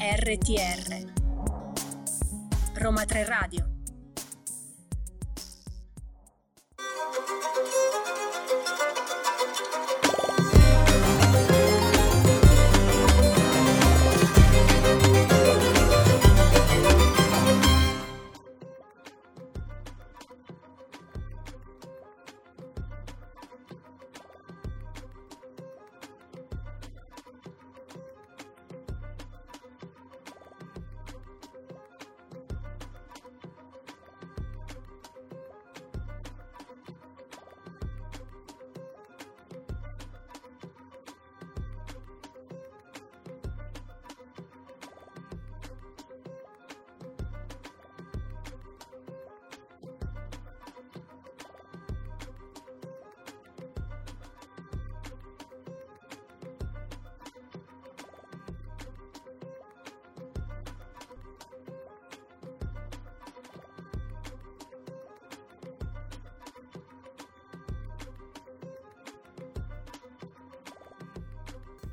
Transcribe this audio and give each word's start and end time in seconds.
RTR 0.00 1.12
Roma 2.76 3.04
3 3.04 3.24
Radio 3.24 3.79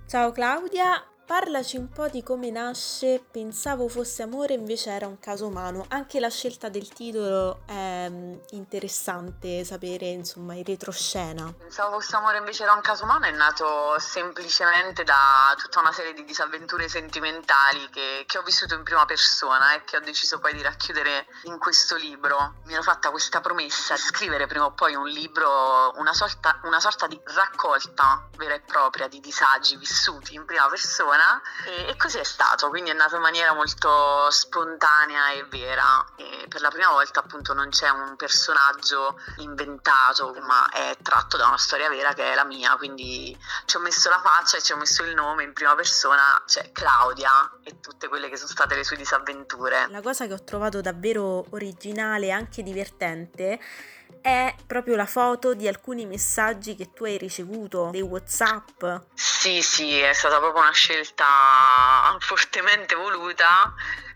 Ciao 0.07 0.31
Claudia, 0.31 1.03
Parlaci 1.27 1.75
un 1.75 1.89
po' 1.89 2.07
di 2.07 2.23
come 2.23 2.49
nasce 2.51 3.21
Pensavo 3.29 3.89
fosse 3.89 4.23
amore 4.23 4.53
invece 4.53 4.91
era 4.91 5.07
un 5.07 5.19
caso 5.19 5.45
umano. 5.47 5.85
Anche 5.89 6.21
la 6.21 6.29
scelta 6.29 6.69
del 6.69 6.87
titolo 6.87 7.63
è 7.65 8.07
mm, 8.09 8.33
interessante 8.51 9.65
sapere, 9.65 10.05
insomma, 10.05 10.53
in 10.53 10.63
retroscena. 10.63 11.53
Pensavo 11.57 11.99
fosse 11.99 12.15
amore 12.15 12.37
invece 12.37 12.63
era 12.63 12.71
un 12.71 12.79
caso 12.79 13.03
umano 13.03 13.25
è 13.25 13.31
nato 13.31 13.99
semplicemente 13.99 15.03
da 15.03 15.53
tutta 15.57 15.81
una 15.81 15.91
serie 15.91 16.13
di 16.13 16.23
disavventure 16.23 16.87
sentimentali 16.87 17.89
che, 17.89 18.23
che 18.25 18.37
ho 18.37 18.41
vissuto 18.43 18.75
in 18.75 18.83
prima 18.83 19.03
persona 19.03 19.73
e 19.75 19.83
che 19.83 19.97
ho 19.97 19.99
deciso 19.99 20.39
poi 20.39 20.53
di 20.53 20.61
racchiudere 20.61 21.25
in 21.43 21.59
questo 21.59 21.97
libro. 21.97 22.53
Mi 22.67 22.73
ero 22.73 22.83
fatta 22.83 23.11
questa 23.11 23.41
promessa 23.41 23.95
di 23.95 23.99
scrivere 23.99 24.47
prima 24.47 24.63
o 24.63 24.71
poi 24.71 24.95
un 24.95 25.09
libro, 25.09 25.91
una 25.97 26.13
sorta, 26.13 26.61
una 26.63 26.79
sorta 26.79 27.05
di 27.05 27.19
raccolta 27.25 28.29
vera 28.37 28.53
e 28.53 28.61
propria 28.61 29.09
di 29.09 29.19
disagi 29.19 29.75
vissuti 29.75 30.33
in 30.33 30.45
prima 30.45 30.69
persona 30.69 31.15
persona 31.17 31.41
e, 31.65 31.89
e, 31.89 31.95
così 31.97 32.19
è 32.19 32.23
stato, 32.23 32.69
quindi 32.69 32.91
è 32.91 32.93
nato 32.93 33.15
in 33.15 33.21
maniera 33.21 33.53
molto 33.53 34.29
spontanea 34.29 35.31
e 35.31 35.45
vera 35.49 36.05
e 36.15 36.47
per 36.47 36.61
la 36.61 36.69
prima 36.69 36.91
volta 36.91 37.19
appunto 37.19 37.53
non 37.53 37.69
c'è 37.69 37.89
un 37.89 38.15
personaggio 38.15 39.19
inventato 39.37 40.35
ma 40.41 40.69
è 40.69 40.95
tratto 41.01 41.37
da 41.37 41.47
una 41.47 41.57
storia 41.57 41.89
vera 41.89 42.13
che 42.13 42.31
è 42.31 42.35
la 42.35 42.45
mia, 42.45 42.75
quindi 42.77 43.37
ci 43.65 43.75
ho 43.75 43.79
messo 43.79 44.09
la 44.09 44.21
faccia 44.23 44.57
e 44.57 44.61
ci 44.61 44.71
ho 44.73 44.77
messo 44.77 45.03
il 45.03 45.13
nome 45.15 45.43
in 45.43 45.53
prima 45.53 45.75
persona, 45.75 46.41
cioè 46.45 46.71
Claudia 46.71 47.51
e 47.63 47.79
tutte 47.79 48.07
quelle 48.07 48.29
che 48.29 48.37
sono 48.37 48.49
state 48.49 48.75
le 48.75 48.83
sue 48.83 48.95
disavventure. 48.97 49.87
La 49.89 50.01
cosa 50.01 50.27
che 50.27 50.33
ho 50.33 50.43
trovato 50.43 50.81
davvero 50.81 51.45
originale 51.49 52.27
e 52.27 52.31
anche 52.31 52.63
divertente 52.63 53.59
è 54.21 54.53
proprio 54.65 54.95
la 54.95 55.05
foto 55.05 55.53
di 55.53 55.67
alcuni 55.67 56.05
messaggi 56.05 56.75
che 56.75 56.91
tu 56.93 57.05
hai 57.05 57.17
ricevuto, 57.17 57.89
dei 57.91 58.01
WhatsApp. 58.01 58.83
Sì, 59.39 59.61
sì, 59.61 59.99
è 59.99 60.13
stata 60.13 60.39
proprio 60.39 60.63
una 60.63 60.71
scelta 60.71 62.17
fortemente 62.17 62.95
voluta 62.95 63.71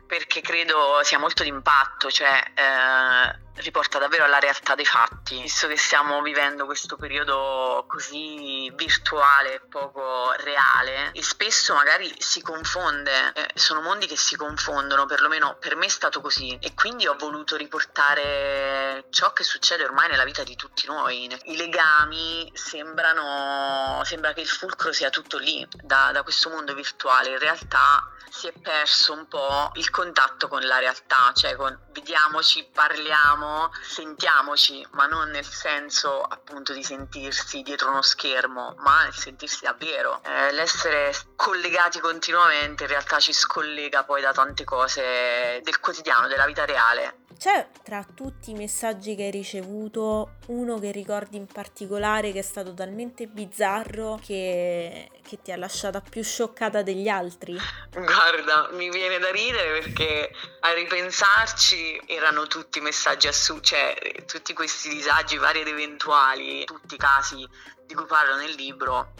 perché 0.07 0.41
credo 0.41 0.99
sia 1.03 1.19
molto 1.19 1.43
d'impatto, 1.43 2.09
cioè 2.09 2.43
eh, 2.55 3.50
riporta 3.55 3.99
davvero 3.99 4.23
alla 4.23 4.39
realtà 4.39 4.75
dei 4.75 4.85
fatti, 4.85 5.41
visto 5.41 5.67
che 5.67 5.77
stiamo 5.77 6.21
vivendo 6.21 6.65
questo 6.65 6.95
periodo 6.95 7.85
così 7.87 8.71
virtuale, 8.75 9.61
poco 9.69 10.31
reale 10.37 11.11
e 11.11 11.21
spesso 11.23 11.73
magari 11.73 12.13
si 12.19 12.41
confonde, 12.41 13.33
eh, 13.33 13.49
sono 13.55 13.81
mondi 13.81 14.07
che 14.07 14.17
si 14.17 14.35
confondono, 14.35 15.05
perlomeno 15.05 15.57
per 15.59 15.75
me 15.75 15.85
è 15.85 15.89
stato 15.89 16.21
così 16.21 16.57
e 16.61 16.73
quindi 16.73 17.07
ho 17.07 17.15
voluto 17.15 17.55
riportare 17.55 19.05
ciò 19.09 19.33
che 19.33 19.43
succede 19.43 19.83
ormai 19.83 20.09
nella 20.09 20.25
vita 20.25 20.43
di 20.43 20.55
tutti 20.55 20.85
noi. 20.87 21.29
I 21.43 21.57
legami 21.57 22.51
sembrano, 22.53 24.01
sembra 24.03 24.33
che 24.33 24.41
il 24.41 24.47
fulcro 24.47 24.91
sia 24.91 25.09
tutto 25.09 25.37
lì, 25.37 25.67
da, 25.71 26.11
da 26.11 26.23
questo 26.23 26.49
mondo 26.49 26.73
virtuale, 26.73 27.29
in 27.29 27.39
realtà 27.39 28.09
si 28.31 28.47
è 28.47 28.53
perso 28.53 29.11
un 29.11 29.27
po' 29.27 29.71
il 29.73 29.89
contatto 29.89 30.47
con 30.47 30.61
la 30.63 30.79
realtà, 30.79 31.31
cioè 31.35 31.55
con 31.55 31.77
vediamoci, 31.91 32.65
parliamo, 32.71 33.40
sentiamoci, 33.81 34.85
ma 34.91 35.05
non 35.05 35.29
nel 35.29 35.45
senso 35.45 36.21
appunto 36.21 36.73
di 36.73 36.83
sentirsi 36.83 37.61
dietro 37.61 37.89
uno 37.89 38.01
schermo, 38.01 38.75
ma 38.79 39.03
nel 39.03 39.13
sentirsi 39.13 39.63
davvero. 39.63 40.21
Eh, 40.23 40.51
l'essere 40.53 41.13
collegati 41.35 41.99
continuamente 41.99 42.83
in 42.83 42.89
realtà 42.89 43.19
ci 43.19 43.33
scollega 43.33 44.03
poi 44.03 44.21
da 44.21 44.31
tante 44.31 44.63
cose 44.63 45.61
del 45.63 45.79
quotidiano, 45.79 46.27
della 46.27 46.45
vita 46.45 46.65
reale. 46.65 47.19
C'è 47.41 47.69
tra 47.81 48.03
tutti 48.03 48.51
i 48.51 48.53
messaggi 48.53 49.15
che 49.15 49.23
hai 49.23 49.31
ricevuto 49.31 50.33
uno 50.49 50.77
che 50.77 50.91
ricordi 50.91 51.37
in 51.37 51.47
particolare 51.47 52.31
che 52.31 52.37
è 52.37 52.43
stato 52.43 52.71
talmente 52.75 53.25
bizzarro 53.25 54.19
che, 54.23 55.09
che 55.21 55.41
ti 55.41 55.51
ha 55.51 55.57
lasciata 55.57 56.01
più 56.01 56.23
scioccata 56.23 56.81
degli 56.81 57.07
altri? 57.07 57.57
Guarda, 57.91 58.69
mi 58.71 58.89
viene 58.89 59.19
da 59.19 59.31
ridere 59.31 59.79
perché 59.79 60.31
a 60.61 60.73
ripensarci 60.73 62.01
erano 62.07 62.47
tutti 62.47 62.79
messaggi 62.81 63.27
assurdi, 63.27 63.67
cioè 63.67 64.25
tutti 64.25 64.53
questi 64.53 64.89
disagi 64.89 65.37
vari 65.37 65.61
ed 65.61 65.67
eventuali, 65.67 66.65
tutti 66.65 66.95
i 66.95 66.97
casi 66.97 67.47
di 67.85 67.97
cui 67.97 68.05
parlo 68.05 68.37
nel 68.37 68.51
libro 68.51 69.13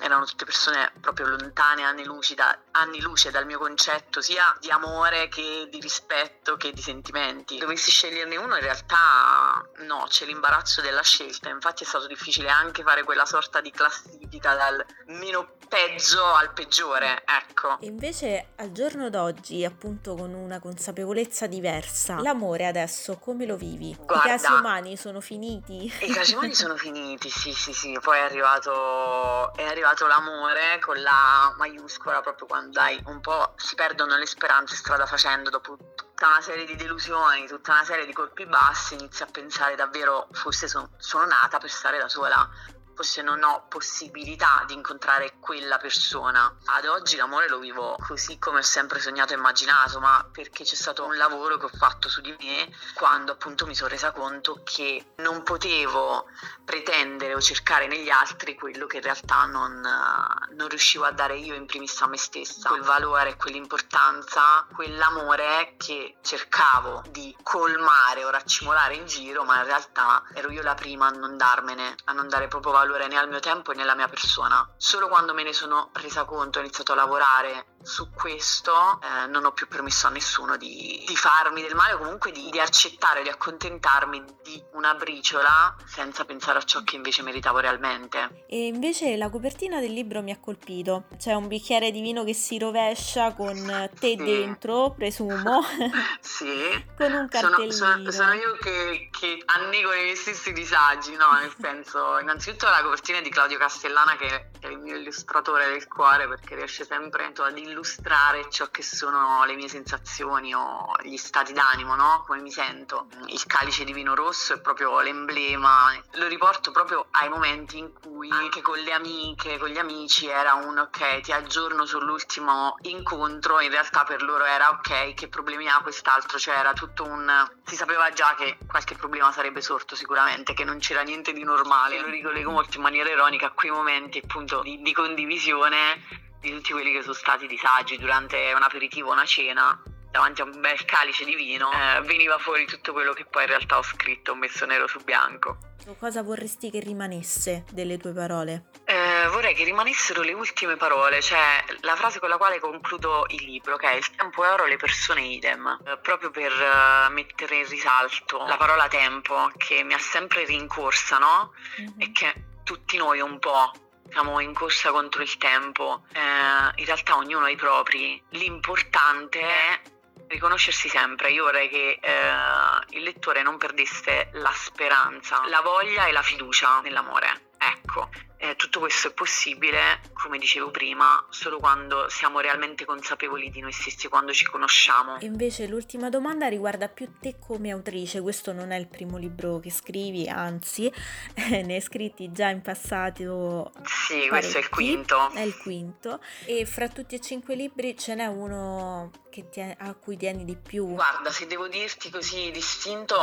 erano 0.00 0.24
tutte 0.26 0.44
persone 0.44 0.92
proprio 1.00 1.26
lontane 1.28 1.82
anni 1.82 2.04
luce, 2.04 2.34
anni 2.72 3.00
luce 3.00 3.30
dal 3.30 3.46
mio 3.46 3.58
concetto 3.58 4.20
sia 4.20 4.54
di 4.60 4.70
amore 4.70 5.28
che 5.28 5.66
di 5.70 5.80
rispetto 5.80 6.56
che 6.56 6.72
di 6.72 6.82
sentimenti. 6.82 7.58
Dovessi 7.58 7.90
sceglierne 7.90 8.36
uno 8.36 8.56
in 8.56 8.62
realtà 8.62 9.47
no, 9.80 10.04
c'è 10.08 10.24
l'imbarazzo 10.24 10.80
della 10.80 11.02
scelta, 11.02 11.48
infatti 11.48 11.84
è 11.84 11.86
stato 11.86 12.06
difficile 12.06 12.48
anche 12.48 12.82
fare 12.82 13.04
quella 13.04 13.24
sorta 13.24 13.60
di 13.60 13.70
classifica 13.70 14.54
dal 14.54 14.84
meno 15.06 15.56
peggio 15.68 16.24
al 16.24 16.52
peggiore, 16.52 17.22
ecco. 17.24 17.78
E 17.80 17.86
invece 17.86 18.48
al 18.56 18.72
giorno 18.72 19.10
d'oggi, 19.10 19.64
appunto 19.64 20.14
con 20.14 20.32
una 20.32 20.58
consapevolezza 20.58 21.46
diversa, 21.46 22.20
l'amore 22.20 22.66
adesso 22.66 23.18
come 23.18 23.44
lo 23.44 23.56
vivi? 23.56 23.94
Guarda, 23.98 24.34
I 24.34 24.38
casi 24.38 24.52
umani 24.52 24.96
sono 24.96 25.20
finiti? 25.20 25.92
I 26.00 26.12
casi 26.12 26.34
umani 26.34 26.54
sono 26.54 26.76
finiti, 26.76 27.28
sì, 27.30 27.52
sì, 27.52 27.72
sì, 27.72 27.98
poi 28.00 28.18
è 28.18 28.22
arrivato, 28.22 29.52
è 29.54 29.64
arrivato 29.64 30.06
l'amore 30.06 30.78
con 30.80 31.00
la 31.00 31.54
maiuscola 31.56 32.20
proprio 32.20 32.46
quando 32.46 32.70
dai 32.72 33.00
un 33.06 33.20
po' 33.20 33.52
si 33.56 33.74
perdono 33.74 34.16
le 34.16 34.26
speranze 34.26 34.74
strada 34.74 35.06
facendo 35.06 35.50
dopo 35.50 35.76
tutta 36.18 36.32
una 36.32 36.40
serie 36.40 36.64
di 36.64 36.74
delusioni, 36.74 37.46
tutta 37.46 37.74
una 37.74 37.84
serie 37.84 38.04
di 38.04 38.12
colpi 38.12 38.44
bassi, 38.44 38.94
inizi 38.94 39.22
a 39.22 39.26
pensare 39.26 39.76
davvero 39.76 40.26
forse 40.32 40.66
son, 40.66 40.84
sono 40.96 41.26
nata 41.26 41.58
per 41.58 41.70
stare 41.70 41.96
da 41.96 42.08
sola 42.08 42.50
forse 42.98 43.22
non 43.22 43.44
ho 43.44 43.64
possibilità 43.68 44.64
di 44.66 44.74
incontrare 44.74 45.34
quella 45.38 45.78
persona. 45.78 46.52
Ad 46.64 46.84
oggi 46.86 47.14
l'amore 47.14 47.48
lo 47.48 47.60
vivo 47.60 47.96
così 48.04 48.40
come 48.40 48.58
ho 48.58 48.62
sempre 48.62 48.98
sognato 48.98 49.32
e 49.32 49.36
immaginato, 49.36 50.00
ma 50.00 50.28
perché 50.32 50.64
c'è 50.64 50.74
stato 50.74 51.04
un 51.04 51.16
lavoro 51.16 51.58
che 51.58 51.66
ho 51.66 51.70
fatto 51.72 52.08
su 52.08 52.20
di 52.20 52.34
me 52.40 52.68
quando 52.94 53.30
appunto 53.30 53.66
mi 53.66 53.76
sono 53.76 53.88
resa 53.88 54.10
conto 54.10 54.62
che 54.64 55.12
non 55.18 55.44
potevo 55.44 56.26
pretendere 56.64 57.36
o 57.36 57.40
cercare 57.40 57.86
negli 57.86 58.10
altri 58.10 58.56
quello 58.56 58.88
che 58.88 58.96
in 58.96 59.02
realtà 59.04 59.44
non, 59.44 59.80
non 59.80 60.68
riuscivo 60.68 61.04
a 61.04 61.12
dare 61.12 61.36
io 61.36 61.54
in 61.54 61.66
primis 61.66 62.02
a 62.02 62.08
me 62.08 62.16
stessa. 62.16 62.70
Quel 62.70 62.82
valore, 62.82 63.36
quell'importanza, 63.36 64.66
quell'amore 64.74 65.74
che 65.76 66.16
cercavo 66.20 67.04
di 67.10 67.32
colmare 67.44 68.24
o 68.24 68.30
raccimolare 68.30 68.96
in 68.96 69.06
giro, 69.06 69.44
ma 69.44 69.58
in 69.58 69.66
realtà 69.66 70.24
ero 70.34 70.50
io 70.50 70.62
la 70.62 70.74
prima 70.74 71.06
a 71.06 71.10
non 71.10 71.36
darmene, 71.36 71.94
a 72.06 72.12
non 72.12 72.28
dare 72.28 72.48
proprio 72.48 72.72
valore 72.72 72.86
valore 72.88 73.06
né 73.06 73.16
al 73.18 73.28
mio 73.28 73.40
tempo 73.40 73.72
né 73.72 73.82
alla 73.82 73.94
mia 73.94 74.08
persona. 74.08 74.66
Solo 74.78 75.08
quando 75.08 75.34
me 75.34 75.42
ne 75.42 75.52
sono 75.52 75.90
resa 75.92 76.24
conto, 76.24 76.58
ho 76.58 76.62
iniziato 76.62 76.92
a 76.92 76.96
lavorare 76.96 77.76
su 77.82 78.10
questo 78.10 79.00
eh, 79.00 79.26
non 79.28 79.44
ho 79.44 79.52
più 79.52 79.68
permesso 79.68 80.06
a 80.06 80.10
nessuno 80.10 80.56
di, 80.56 81.04
di 81.06 81.16
farmi 81.16 81.62
del 81.62 81.74
male 81.74 81.94
o 81.94 81.98
comunque 81.98 82.32
di, 82.32 82.50
di, 82.50 82.60
accettare, 82.60 83.22
di 83.22 83.28
accontentarmi 83.28 84.24
di 84.42 84.62
una 84.72 84.94
briciola 84.94 85.74
senza 85.86 86.24
pensare 86.24 86.58
a 86.58 86.62
ciò 86.62 86.82
che 86.82 86.96
invece 86.96 87.22
meritavo 87.22 87.58
realmente. 87.58 88.44
E 88.48 88.66
invece 88.66 89.16
la 89.16 89.30
copertina 89.30 89.80
del 89.80 89.92
libro 89.92 90.22
mi 90.22 90.32
ha 90.32 90.38
colpito. 90.38 91.06
C'è 91.16 91.34
un 91.34 91.48
bicchiere 91.48 91.90
di 91.90 92.00
vino 92.00 92.24
che 92.24 92.34
si 92.34 92.58
rovescia 92.58 93.32
con 93.34 93.56
te 93.98 94.08
sì. 94.08 94.16
dentro, 94.16 94.94
presumo. 94.96 95.62
sì. 96.20 96.84
con 96.96 97.12
un 97.12 97.28
cartellino. 97.28 97.72
Sono, 97.72 97.96
sono, 97.96 98.10
sono 98.10 98.32
io 98.34 98.56
che, 98.60 99.08
che 99.10 99.42
annego 99.46 99.92
i 99.92 100.02
miei 100.02 100.16
stessi 100.16 100.52
disagi, 100.52 101.14
no? 101.16 101.32
Nel 101.32 101.54
senso, 101.58 102.18
innanzitutto 102.18 102.66
la 102.66 102.82
copertina 102.82 103.20
di 103.20 103.30
Claudio 103.30 103.58
Castellana 103.58 104.16
che 104.16 104.50
è 104.60 104.66
il 104.66 104.78
mio 104.78 104.96
illustratore 104.96 105.68
del 105.68 105.86
cuore 105.86 106.28
perché 106.28 106.54
riesce 106.54 106.84
sempre 106.84 107.32
ad 107.34 107.56
illustrare 107.56 107.67
illustrare 107.68 108.50
ciò 108.50 108.68
che 108.70 108.82
sono 108.82 109.44
le 109.44 109.54
mie 109.54 109.68
sensazioni 109.68 110.54
o 110.54 110.92
gli 111.02 111.16
stati 111.16 111.52
d'animo, 111.52 111.94
no? 111.94 112.24
Come 112.26 112.40
mi 112.40 112.50
sento. 112.50 113.08
Il 113.26 113.44
calice 113.46 113.84
di 113.84 113.92
vino 113.92 114.14
rosso 114.14 114.54
è 114.54 114.60
proprio 114.60 115.00
l'emblema, 115.00 115.92
lo 116.12 116.26
riporto 116.26 116.70
proprio 116.70 117.06
ai 117.12 117.28
momenti 117.28 117.78
in 117.78 117.92
cui 117.92 118.30
anche 118.30 118.62
con 118.62 118.78
le 118.78 118.92
amiche, 118.92 119.58
con 119.58 119.68
gli 119.68 119.78
amici 119.78 120.26
era 120.26 120.54
un 120.54 120.78
ok, 120.78 121.20
ti 121.20 121.32
aggiorno 121.32 121.84
sull'ultimo 121.84 122.76
incontro, 122.82 123.60
in 123.60 123.70
realtà 123.70 124.04
per 124.04 124.22
loro 124.22 124.44
era 124.44 124.70
ok, 124.70 125.14
che 125.14 125.28
problemi 125.28 125.68
ha 125.68 125.80
quest'altro, 125.80 126.38
cioè 126.38 126.56
era 126.56 126.72
tutto 126.72 127.04
un... 127.04 127.48
si 127.64 127.76
sapeva 127.76 128.10
già 128.10 128.34
che 128.36 128.58
qualche 128.66 128.94
problema 128.94 129.32
sarebbe 129.32 129.60
sorto 129.60 129.94
sicuramente, 129.94 130.54
che 130.54 130.64
non 130.64 130.78
c'era 130.78 131.02
niente 131.02 131.32
di 131.32 131.44
normale, 131.44 132.00
lo 132.00 132.08
ricollego 132.08 132.50
molto 132.50 132.76
in 132.76 132.82
maniera 132.82 133.10
ironica 133.10 133.46
a 133.46 133.50
quei 133.50 133.70
momenti 133.70 134.20
appunto 134.22 134.62
di, 134.62 134.80
di 134.82 134.92
condivisione 134.92 136.26
di 136.40 136.50
tutti 136.50 136.72
quelli 136.72 136.92
che 136.92 137.02
sono 137.02 137.14
stati 137.14 137.46
disagi 137.46 137.98
durante 137.98 138.52
un 138.54 138.62
aperitivo, 138.62 139.12
una 139.12 139.24
cena, 139.24 139.80
davanti 140.10 140.40
a 140.40 140.44
un 140.44 140.60
bel 140.60 140.84
calice 140.84 141.24
di 141.24 141.34
vino, 141.34 141.70
eh, 141.72 142.00
veniva 142.02 142.38
fuori 142.38 142.66
tutto 142.66 142.92
quello 142.92 143.12
che 143.12 143.24
poi 143.24 143.42
in 143.42 143.48
realtà 143.48 143.78
ho 143.78 143.82
scritto, 143.82 144.32
ho 144.32 144.34
messo 144.34 144.64
nero 144.66 144.86
su 144.86 144.98
bianco. 145.04 145.58
Cosa 145.98 146.22
vorresti 146.22 146.70
che 146.70 146.80
rimanesse 146.80 147.64
delle 147.72 147.96
tue 147.96 148.12
parole? 148.12 148.70
Eh, 148.84 149.26
vorrei 149.28 149.54
che 149.54 149.64
rimanessero 149.64 150.20
le 150.20 150.34
ultime 150.34 150.76
parole, 150.76 151.22
cioè 151.22 151.64
la 151.80 151.96
frase 151.96 152.18
con 152.18 152.28
la 152.28 152.36
quale 152.36 152.60
concludo 152.60 153.24
il 153.28 153.42
libro, 153.44 153.76
che 153.76 153.90
è 153.90 153.94
il 153.94 154.10
tempo 154.14 154.44
è 154.44 154.50
oro, 154.50 154.66
le 154.66 154.76
persone 154.76 155.22
idem, 155.22 155.78
eh, 155.86 155.96
proprio 155.98 156.30
per 156.30 156.52
uh, 156.52 157.12
mettere 157.12 157.56
in 157.56 157.68
risalto 157.68 158.44
la 158.46 158.56
parola 158.58 158.86
tempo 158.88 159.50
che 159.56 159.82
mi 159.82 159.94
ha 159.94 159.98
sempre 159.98 160.44
rincorsa, 160.44 161.16
no? 161.18 161.52
Mm-hmm. 161.80 162.00
E 162.00 162.12
che 162.12 162.34
tutti 162.64 162.98
noi 162.98 163.20
un 163.20 163.38
po' 163.38 163.72
siamo 164.10 164.40
in 164.40 164.54
corsa 164.54 164.90
contro 164.90 165.22
il 165.22 165.36
tempo, 165.36 166.02
eh, 166.12 166.20
in 166.20 166.84
realtà 166.84 167.16
ognuno 167.16 167.44
ha 167.44 167.50
i 167.50 167.56
propri, 167.56 168.20
l'importante 168.30 169.40
è 169.40 169.80
riconoscersi 170.28 170.88
sempre. 170.88 171.30
Io 171.30 171.44
vorrei 171.44 171.68
che 171.68 171.98
eh, 172.00 172.96
il 172.96 173.02
lettore 173.02 173.42
non 173.42 173.56
perdesse 173.56 174.30
la 174.34 174.52
speranza, 174.52 175.42
la 175.46 175.60
voglia 175.60 176.06
e 176.06 176.12
la 176.12 176.22
fiducia 176.22 176.80
nell'amore. 176.80 177.47
Ecco, 177.58 178.08
eh, 178.40 178.54
tutto 178.54 178.78
questo 178.78 179.08
è 179.08 179.12
possibile, 179.12 180.00
come 180.12 180.38
dicevo 180.38 180.70
prima, 180.70 181.24
solo 181.28 181.58
quando 181.58 182.08
siamo 182.08 182.38
realmente 182.38 182.84
consapevoli 182.84 183.50
di 183.50 183.60
noi 183.60 183.72
stessi, 183.72 184.08
quando 184.08 184.32
ci 184.32 184.44
conosciamo. 184.44 185.18
E 185.18 185.26
invece 185.26 185.66
l'ultima 185.66 186.08
domanda 186.08 186.46
riguarda 186.46 186.88
più 186.88 187.10
te 187.20 187.36
come 187.44 187.72
autrice. 187.72 188.20
Questo 188.20 188.52
non 188.52 188.70
è 188.70 188.78
il 188.78 188.86
primo 188.86 189.18
libro 189.18 189.58
che 189.58 189.70
scrivi, 189.70 190.28
anzi, 190.28 190.86
eh, 191.34 191.62
ne 191.62 191.74
hai 191.74 191.80
scritti 191.80 192.30
già 192.30 192.48
in 192.48 192.62
passato. 192.62 193.72
Sì, 193.82 194.28
questo 194.28 194.58
è 194.58 194.60
il 194.60 194.68
quinto. 194.68 195.30
È 195.32 195.40
il 195.40 195.56
quinto. 195.56 196.20
E 196.44 196.64
fra 196.64 196.88
tutti 196.88 197.16
e 197.16 197.20
cinque 197.20 197.56
libri 197.56 197.96
ce 197.98 198.14
n'è 198.14 198.26
uno 198.26 199.10
tieni, 199.48 199.74
a 199.78 199.94
cui 199.94 200.16
tieni 200.16 200.44
di 200.44 200.56
più? 200.56 200.86
Guarda, 200.86 201.30
se 201.30 201.46
devo 201.46 201.68
dirti 201.68 202.10
così 202.10 202.50
distinto, 202.50 203.16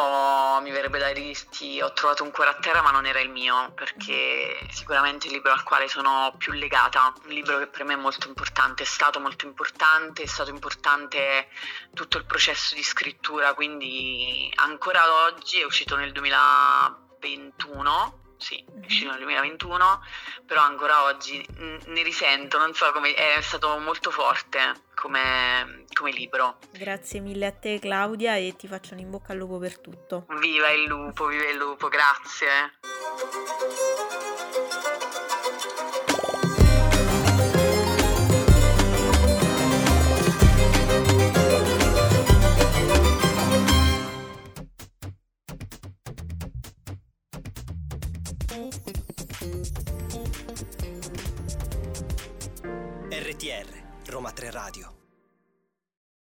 mi 0.62 0.71
verrebbe 0.71 1.00
da 1.00 1.12
dirti 1.12 1.81
ho 1.81 1.91
trovato 1.94 2.23
un 2.23 2.31
cuore 2.31 2.51
a 2.51 2.56
terra, 2.56 2.81
ma 2.81 2.91
non 2.91 3.06
era 3.06 3.19
il 3.19 3.29
mio, 3.29 3.71
perché 3.73 4.57
sicuramente 4.71 5.27
il 5.27 5.33
libro 5.33 5.51
al 5.51 5.63
quale 5.63 5.88
sono 5.88 6.33
più 6.38 6.53
legata, 6.53 7.13
un 7.23 7.31
libro 7.31 7.59
che 7.59 7.67
per 7.67 7.83
me 7.83 7.94
è 7.94 7.97
molto 7.97 8.27
importante, 8.27 8.83
è 8.83 8.85
stato 8.85 9.19
molto 9.19 9.45
importante, 9.45 10.23
è 10.23 10.27
stato 10.27 10.50
importante 10.50 11.47
tutto 11.94 12.18
il 12.18 12.25
processo 12.25 12.75
di 12.75 12.83
scrittura, 12.83 13.53
quindi 13.53 14.51
ancora 14.56 15.25
oggi 15.25 15.59
è 15.59 15.65
uscito 15.65 15.95
nel 15.95 16.11
2021 16.11 18.23
sì, 18.37 18.63
è 18.81 18.85
uscito 18.85 19.11
nel 19.11 19.19
2021, 19.19 20.01
però 20.45 20.61
ancora 20.61 21.03
oggi 21.03 21.45
ne 21.57 22.03
risento, 22.03 22.57
non 22.57 22.73
so 22.73 22.91
come, 22.91 23.13
è 23.13 23.41
stato 23.41 23.77
molto 23.79 24.11
forte 24.11 24.83
come, 24.95 25.85
come, 25.93 26.11
libro. 26.11 26.57
Grazie 26.71 27.19
mille 27.19 27.45
a 27.45 27.51
te 27.51 27.79
Claudia 27.79 28.35
e 28.35 28.55
ti 28.55 28.67
faccio 28.67 28.93
un 28.93 28.99
in 28.99 29.09
bocca 29.09 29.33
al 29.33 29.37
lupo 29.37 29.57
per 29.57 29.79
tutto. 29.79 30.25
Viva 30.39 30.69
il 30.71 30.83
lupo, 30.83 31.27
viva 31.27 31.49
il 31.49 31.57
lupo, 31.57 31.87
grazie. 31.87 32.73
Radio 54.56 54.94